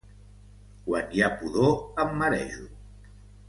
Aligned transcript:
Quan 0.87 1.13
hi 1.17 1.21
ha 1.21 1.29
pudor, 1.43 1.77
em 2.05 2.17
marejo. 2.25 2.67